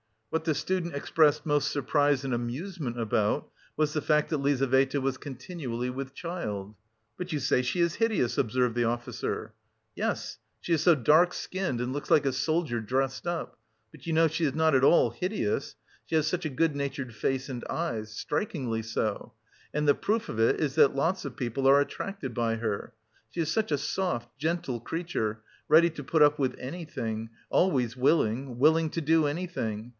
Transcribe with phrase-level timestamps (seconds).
[0.31, 5.17] What the student expressed most surprise and amusement about was the fact that Lizaveta was
[5.17, 6.73] continually with child.
[7.17, 9.53] "But you say she is hideous?" observed the officer.
[9.93, 13.59] "Yes, she is so dark skinned and looks like a soldier dressed up,
[13.91, 15.75] but you know she is not at all hideous.
[16.05, 18.09] She has such a good natured face and eyes.
[18.15, 19.33] Strikingly so.
[19.73, 22.93] And the proof of it is that lots of people are attracted by her.
[23.31, 28.57] She is such a soft, gentle creature, ready to put up with anything, always willing,
[28.57, 29.89] willing to do anything.